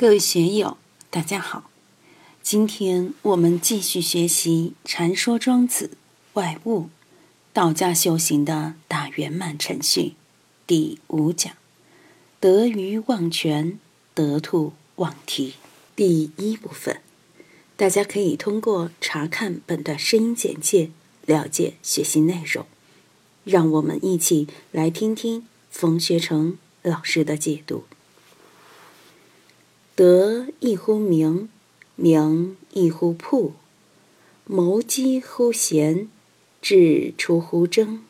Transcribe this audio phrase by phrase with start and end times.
[0.00, 0.76] 各位学友，
[1.10, 1.72] 大家好！
[2.40, 5.96] 今天我们继续学习《禅说庄子
[6.34, 6.82] 外物》，
[7.52, 10.12] 道家修行的大圆满程序
[10.68, 11.52] 第五讲：
[12.38, 13.80] 得鱼忘全，
[14.14, 15.54] 得兔忘蹄。
[15.96, 17.00] 第一部分，
[17.76, 20.92] 大家可以通过查看本段声音简介
[21.26, 22.64] 了解学习内容。
[23.42, 27.82] 让我们一起来听听冯学成老师的解读。
[29.98, 31.48] 德亦乎名，
[31.96, 33.54] 名亦乎朴。
[34.44, 36.08] 谋机乎贤，
[36.62, 38.04] 智出乎争，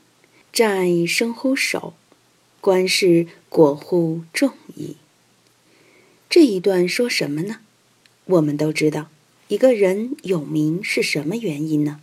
[0.52, 1.94] 战生乎守，
[2.60, 4.96] 观世果乎众矣。
[6.28, 7.60] 这一段说什么呢？
[8.26, 9.08] 我们都知道，
[9.48, 12.02] 一个人有名是什么原因呢？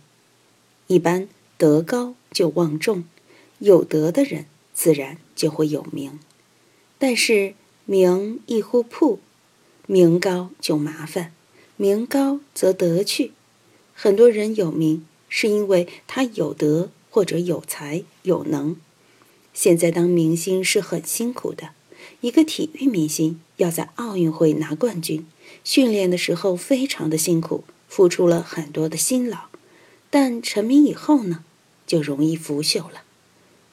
[0.88, 3.04] 一般德高就望重，
[3.60, 6.18] 有德的人自然就会有名。
[6.98, 9.20] 但是名亦乎朴。
[9.86, 11.32] 名高就麻烦，
[11.76, 13.32] 名高则德去。
[13.94, 18.76] 很多人有名，是因为他有德或者有才有能。
[19.54, 21.70] 现在当明星是很辛苦的，
[22.20, 25.24] 一个体育明星要在奥运会拿冠军，
[25.62, 29.46] 训练的时候非常的辛苦，付出了很多的辛劳。
[30.10, 31.44] 但成名以后呢，
[31.86, 33.02] 就容易腐朽了。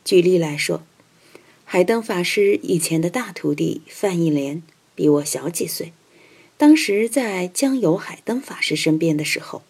[0.05, 0.83] 举例来说，
[1.65, 4.61] 海灯法师以前的大徒弟范忆莲
[4.95, 5.91] 比我小几岁。
[6.63, 9.63] 当时在江油海灯法师身边的时候，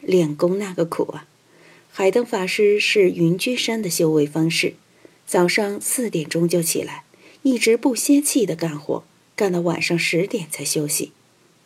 [0.00, 1.26] 练功那个苦啊！
[1.90, 4.74] 海灯法师是云居山的修为方式，
[5.26, 7.02] 早上四点钟就起来，
[7.42, 9.02] 一直不歇气的干活，
[9.34, 11.10] 干到晚上十点才休息。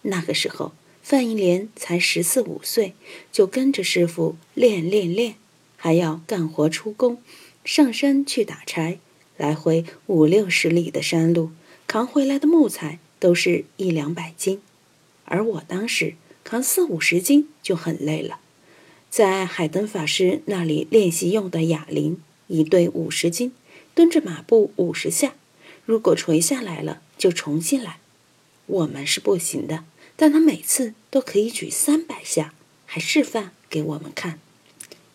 [0.04, 2.94] 那个时候，范一莲才十四五岁，
[3.30, 5.34] 就跟着师傅练练练，
[5.76, 7.20] 还要干活出工，
[7.62, 8.98] 上山去打柴，
[9.36, 11.50] 来回五六十里的山路，
[11.86, 12.98] 扛回来的木材。
[13.22, 14.60] 都是一两百斤，
[15.26, 18.40] 而我当时扛四五十斤就很累了。
[19.08, 23.52] 在海灯法师那里练习用的哑铃，一对五十斤，
[23.94, 25.34] 蹲着马步五十下，
[25.86, 27.98] 如果垂下来了就重新来。
[28.66, 29.84] 我们是不行的，
[30.16, 32.52] 但他每次都可以举三百下，
[32.86, 34.40] 还示范给我们看。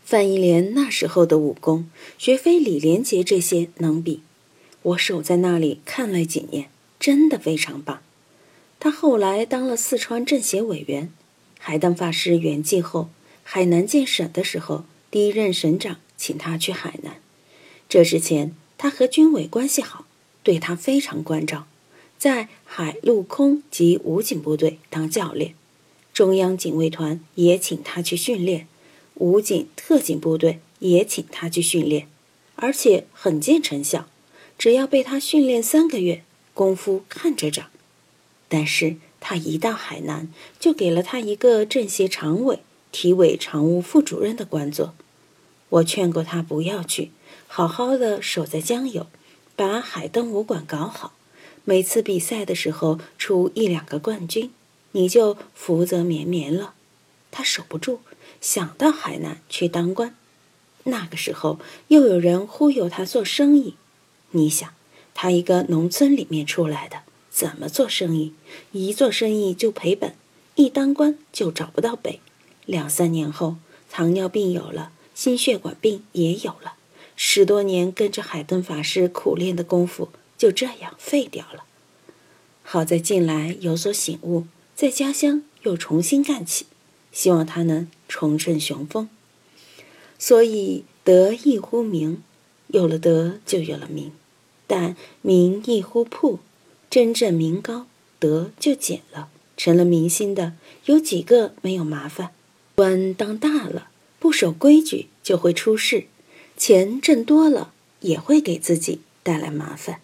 [0.05, 4.21] 范一莲那时候的武功，绝非李连杰这些能比。
[4.81, 6.69] 我守在那里看了几年。
[6.99, 8.01] 真的非常棒。
[8.79, 11.11] 他后来当了四川政协委员，
[11.59, 13.09] 海灯法师圆寂后，
[13.43, 17.15] 海南建省的时候，第一任省长请他去海南。
[17.89, 20.05] 这之前，他和军委关系好，
[20.43, 21.65] 对他非常关照，
[22.17, 25.55] 在海陆空及武警部队当教练，
[26.13, 28.67] 中央警卫团也请他去训练，
[29.15, 32.07] 武警特警部队也请他去训练，
[32.55, 34.07] 而且很见成效，
[34.57, 36.23] 只要被他训练三个月。
[36.57, 37.67] 功夫看着长，
[38.49, 44.95] 但是他一到海南，就给了他一个政协常委、体委常务副主任的官做。
[45.69, 47.11] 我劝过他不要去，
[47.47, 49.05] 好好的守在江油，
[49.55, 51.13] 把海灯武馆搞好。
[51.63, 54.51] 每次比赛的时候出一两个冠军，
[54.93, 56.73] 你就福泽绵绵了。
[57.29, 57.99] 他守不住，
[58.41, 60.15] 想到海南去当官。
[60.85, 63.75] 那个时候又有人忽悠他做生意，
[64.31, 64.73] 你想？
[65.19, 66.97] 他一个农村里面出来的，
[67.31, 68.33] 怎么做生意？
[68.71, 70.13] 一做生意就赔本，
[70.53, 72.19] 一当官就找不到北。
[72.67, 73.55] 两三年后，
[73.89, 76.75] 糖尿病有了，心血管病也有了。
[77.15, 81.63] 十多年跟着海灯法师苦练的功夫就这样废掉了。
[82.61, 84.45] 好在近来有所醒悟，
[84.75, 86.67] 在家乡又重新干起，
[87.11, 89.09] 希望他能重振雄风。
[90.19, 92.21] 所以德亦乎名，
[92.67, 94.11] 有了德就有了名。
[94.67, 96.39] 但名亦乎朴，
[96.89, 97.87] 真正名高
[98.19, 100.53] 德就减了，成了明星的
[100.85, 102.31] 有几个没有麻烦？
[102.75, 103.89] 官当大了，
[104.19, 106.07] 不守规矩就会出事；
[106.57, 110.01] 钱挣多了也会给自己带来麻烦。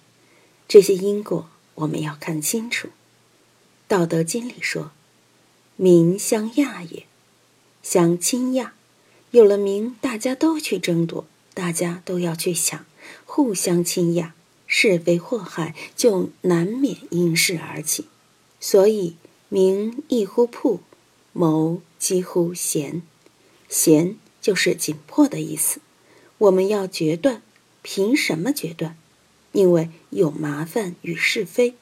[0.68, 2.88] 这些因果我们要看清楚。
[3.88, 4.92] 《道德经》里说
[5.76, 7.06] ：“名相亚也，
[7.84, 8.74] 相亲亚。”
[9.32, 12.86] 有了名，大家都去争夺，大家都要去抢，
[13.26, 14.32] 互相倾轧。
[14.76, 18.06] 是非祸害就难免因事而起，
[18.60, 19.16] 所以
[19.48, 20.80] 名亦乎朴，
[21.32, 23.04] 谋几乎贤。
[23.70, 25.80] 贤就是紧迫的意思。
[26.40, 27.44] 我们要决断，
[27.84, 28.98] 凭什么决断？
[29.52, 31.76] 因为有麻烦与是非，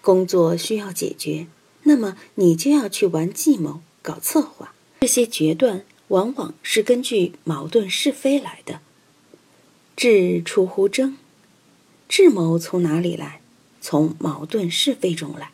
[0.00, 1.46] 工作需要解决，
[1.84, 4.74] 那么你就要去玩计谋、搞策划。
[5.02, 8.80] 这些决断往往是根据矛盾是非来的。
[9.94, 11.18] 智出乎争。
[12.12, 13.40] 智谋从哪里来？
[13.80, 15.50] 从矛盾是非中来。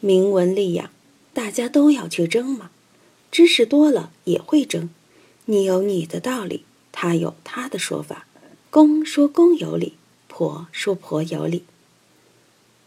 [0.00, 0.88] 明文立养，
[1.34, 2.70] 大家都要去争嘛。
[3.30, 4.88] 知识多了也会争，
[5.44, 8.26] 你有你的道理，他有他的说法。
[8.70, 9.92] 公说公有理，
[10.26, 11.64] 婆说婆有理。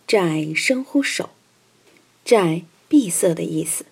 [0.07, 1.29] 债生乎守，
[2.25, 3.85] 债闭塞的意思。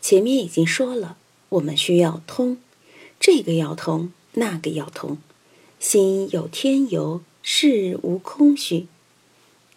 [0.00, 1.16] 前面已经说了，
[1.50, 2.58] 我们需要通，
[3.20, 5.18] 这个要通，那个要通。
[5.78, 8.86] 心有天游，事无空虚。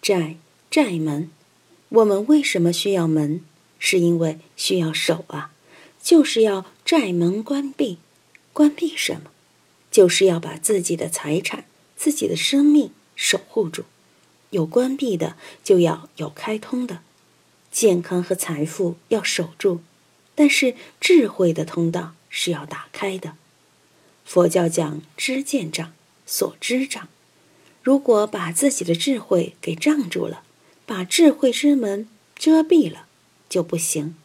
[0.01, 0.38] 债
[0.69, 1.29] 债门，
[1.89, 3.41] 我们为什么需要门？
[3.79, 5.51] 是因为需要守啊。
[6.01, 7.97] 就是要寨门关闭，
[8.53, 9.31] 关闭什么？
[9.89, 11.65] 就是要把自己的财产、
[11.95, 13.85] 自己的生命守护住。
[14.51, 17.01] 有关闭的，就要有开通的。
[17.71, 19.81] 健康和财富要守住，
[20.35, 23.35] 但是智慧的通道是要打开的。
[24.23, 25.91] 佛教讲知见障，
[26.25, 27.07] 所知障。
[27.85, 30.41] 如果把自己的智慧给障住了，
[30.87, 33.05] 把智慧之门遮蔽了，
[33.47, 34.15] 就不行。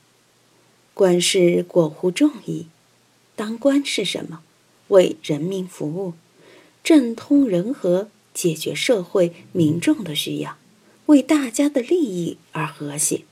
[0.94, 2.68] 官是果乎众矣。
[3.36, 4.40] 当官是什么？
[4.88, 6.14] 为人民服务，
[6.82, 10.56] 政通人和，解决社会民众的需要，
[11.04, 13.24] 为大家的利益而和谐。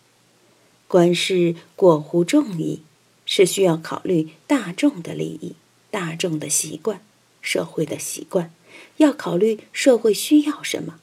[0.87, 2.83] 官是果乎众矣，
[3.25, 5.55] 是需要考虑大众的利益、
[5.91, 7.01] 大众的习惯、
[7.41, 8.53] 社会的习惯，
[8.99, 11.01] 要考虑社会需要什么，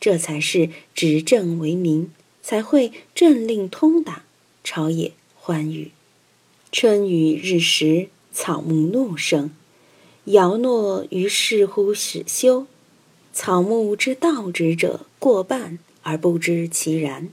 [0.00, 2.10] 这才是执政为民，
[2.42, 4.24] 才会政令通达，
[4.64, 5.90] 朝野欢愉。
[6.70, 9.50] 春雨日时，草木怒生。
[10.26, 12.66] 尧诺于是乎始修。
[13.32, 17.28] 草木之道之者过半而不知其然。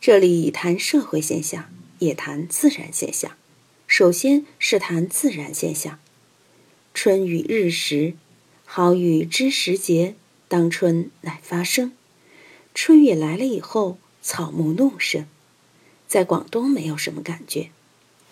[0.00, 1.68] 这里谈社会现象，
[1.98, 3.32] 也谈自然现象。
[3.86, 5.98] 首先是谈自然现象。
[6.94, 8.14] 春雨日时，
[8.72, 10.14] 好雨知时节，
[10.46, 11.90] 当春乃发生。
[12.72, 15.26] 春雨来了以后，草木怒生。
[16.06, 17.70] 在广东没有什么感觉。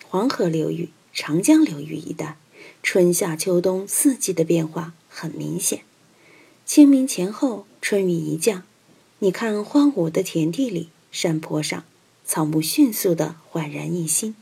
[0.07, 2.37] 黄河流域、长江流域一带，
[2.81, 5.81] 春夏秋冬四季的变化很明显。
[6.65, 8.63] 清明前后，春雨一降，
[9.17, 11.83] 你看荒芜的田地里、山坡上，
[12.23, 14.33] 草木迅速的焕然一新。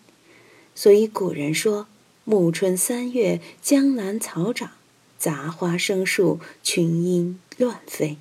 [0.75, 1.88] 所以古人说
[2.23, 4.73] ：“暮春三月，江南草长，
[5.17, 8.17] 杂花生树，群莺乱飞。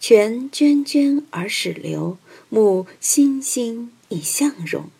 [0.00, 2.18] 泉涓涓而始流，
[2.48, 4.90] 木欣欣以向荣。”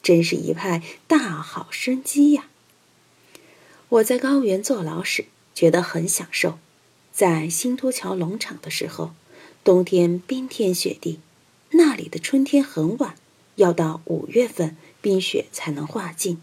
[0.00, 2.48] 真是一派大好生机呀！
[3.90, 6.58] 我在高原坐牢时觉得很享受，
[7.12, 9.12] 在新都桥农场的时候，
[9.62, 11.20] 冬天冰天雪地，
[11.72, 13.16] 那里的春天很晚，
[13.56, 16.40] 要到五月份冰雪才能化尽。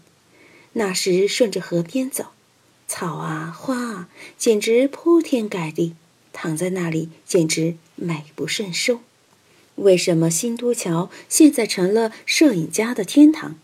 [0.74, 2.26] 那时顺着河边走，
[2.88, 5.94] 草啊花啊，简直铺天盖地，
[6.32, 9.00] 躺在那里简直美不胜收。
[9.76, 13.56] 为什么新都桥现在成了摄影家的天堂？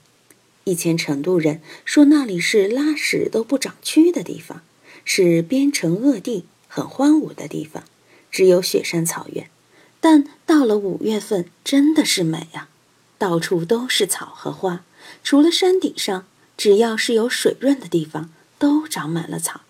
[0.65, 4.63] 以前成都人说那里是拉屎都不长蛆的地方，
[5.05, 7.85] 是边城恶地，很荒芜的地方，
[8.31, 9.49] 只有雪山草原。
[10.01, 12.69] 但到了五月份，真的是美啊！
[13.19, 14.85] 到处都是草和花，
[15.23, 16.27] 除了山顶上，
[16.57, 18.31] 只要是有水润的地方，
[18.63, 19.63] 都长满了草。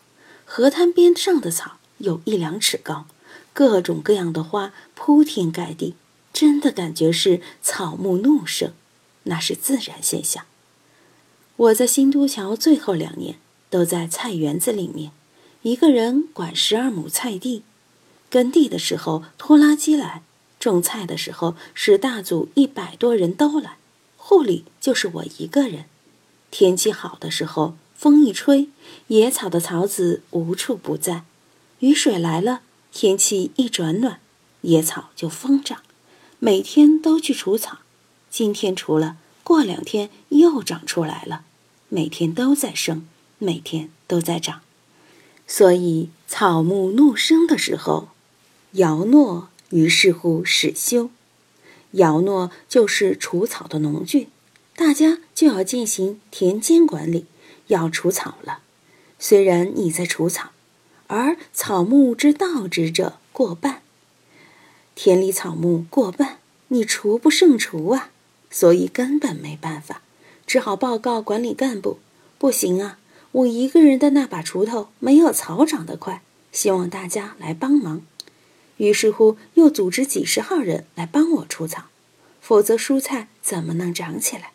[0.45, 3.07] 河滩边上的草有一两尺高，
[3.55, 5.95] 各种各样的花铺天盖地。
[6.31, 8.75] 真的感觉是草木怒生，
[9.23, 10.45] 那是自然现象。
[11.57, 13.37] 我在新都桥最后两年
[13.71, 15.11] 都在菜园子里面，
[15.63, 17.63] 一个人管十二亩菜地。
[18.29, 20.23] 耕地的时候拖拉机来，
[20.61, 23.79] 种菜的时候是大组一百多人都来，
[24.19, 25.87] 护理就是我一个人。
[26.51, 28.69] 天气好的时候，风一吹，
[29.07, 31.23] 野草的草籽无处不在；
[31.79, 34.19] 雨水来了，天气一转暖，
[34.63, 35.83] 野草就疯长。
[36.41, 37.79] 每天都去除草，
[38.29, 41.45] 今天除了，过两天又长出来了。
[41.91, 43.07] 每天都在生，
[43.39, 44.63] 每天都在长。
[45.47, 48.09] 所以草木怒生的时候，
[48.73, 51.11] 尧诺于是乎始修。
[51.93, 54.27] 尧诺就是除草的农具，
[54.75, 57.27] 大家就要进行田间管理，
[57.69, 58.61] 要除草了。
[59.19, 60.51] 虽然你在除草，
[61.07, 63.83] 而草木之道之者过半。
[64.95, 66.39] 田里草木过半，
[66.69, 68.11] 你除不胜除啊，
[68.51, 70.03] 所以根本没办法，
[70.47, 71.99] 只好报告管理干部，
[72.39, 72.99] 不行啊，
[73.33, 78.03] 我一个人的那把锄头没有草长得快，希望大家来帮忙。
[78.79, 81.85] 于是乎，又组织几十号人来帮我除草，
[82.41, 84.51] 否则蔬菜怎么能长起来？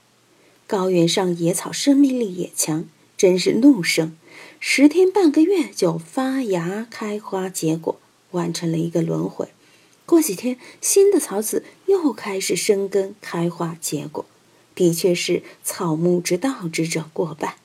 [0.68, 2.86] 高原上野草生命力也强，
[3.18, 4.16] 真是怒生，
[4.60, 8.00] 十天半个月就发芽、开花、结果，
[8.32, 9.48] 完成了一个轮回。
[10.06, 14.24] 过几天，新的草籽又开始生根、开花、结果，
[14.76, 17.56] 的确是草木之道之者过半。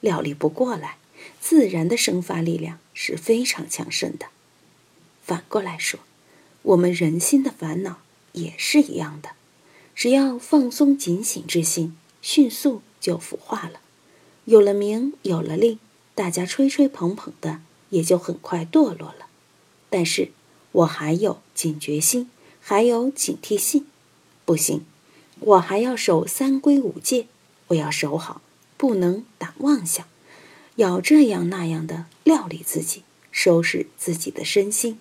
[0.00, 0.96] 料理不过来，
[1.38, 4.26] 自然的生发力量是非常强盛的。
[5.22, 6.00] 反过来说，
[6.62, 7.98] 我们人心的烦恼
[8.32, 9.32] 也是一样的，
[9.94, 13.81] 只要放松警醒之心，迅速就腐化了。
[14.44, 15.78] 有了名，有了利，
[16.14, 19.26] 大家吹吹捧捧的，也就很快堕落了。
[19.88, 20.32] 但是
[20.72, 22.28] 我还有警觉心，
[22.60, 23.86] 还有警惕性，
[24.44, 24.84] 不行，
[25.38, 27.26] 我还要守三规五戒，
[27.68, 28.42] 我要守好，
[28.76, 30.06] 不能打妄想，
[30.76, 34.98] 要这样那样的料理自己，收拾自己的身心。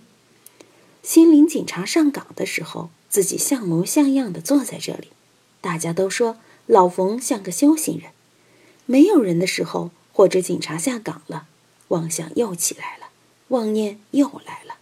[1.01, 5.07] 心灵警察上岗的时候，自己像模像样的坐在这里，
[5.59, 8.11] 大家都说老冯像个修行人。
[8.91, 11.47] 没有人的时候，或者警察下岗了，
[11.87, 13.07] 妄想又起来了，
[13.47, 14.75] 妄念又来了。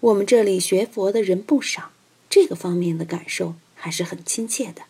[0.00, 1.90] 我们这里学佛的人不少，
[2.30, 4.84] 这个方面的感受还是很亲切的。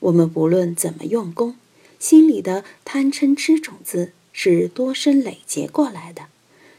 [0.00, 1.56] 我们不论怎么用功，
[1.98, 6.28] 心里的贪嗔痴种子是多生累劫过来的。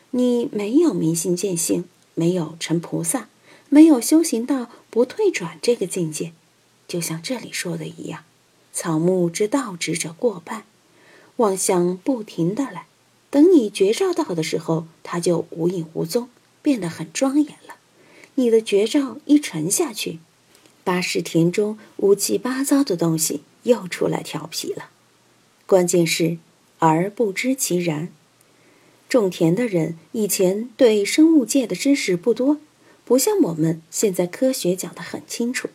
[0.09, 1.85] 你没有明心见性。
[2.15, 3.27] 没有成菩萨，
[3.69, 6.31] 没有修行到不退转这个境界，
[6.87, 8.23] 就像这里说的一样，
[8.73, 10.65] 草木之道之者过半，
[11.37, 12.87] 妄想不停的来，
[13.29, 16.29] 等你觉照到的时候，它就无影无踪，
[16.61, 17.75] 变得很庄严了。
[18.35, 20.17] 你的觉照一沉下去，
[20.83, 24.89] 八十田中乌七八糟的东西又出来调皮了。
[25.67, 26.39] 关键是
[26.79, 28.09] 而不知其然。
[29.07, 32.57] 种田的人以前对生物界的知识不多，
[33.05, 35.69] 不像我们现在科学讲得很清楚。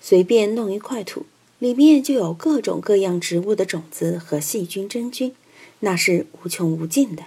[0.00, 1.26] 随便弄一块土，
[1.58, 5.34] 里面就有各种各样植物的种子和细菌、真菌，
[5.80, 7.26] 那是无穷无尽的。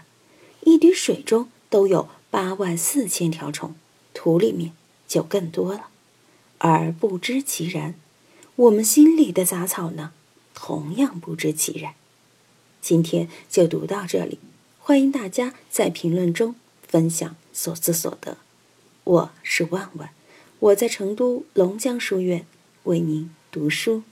[0.61, 3.73] 一滴水中都有八万四千条虫，
[4.13, 4.73] 土里面
[5.07, 5.87] 就更多了。
[6.59, 7.95] 而不知其然，
[8.55, 10.11] 我们心里的杂草呢，
[10.53, 11.93] 同样不知其然。
[12.81, 14.39] 今天就读到这里。
[14.79, 16.55] 欢迎大家在评论中
[16.87, 18.37] 分享所思所得。
[19.03, 20.11] 我是万万，
[20.59, 22.45] 我在成都龙江书院
[22.83, 24.03] 为您读书。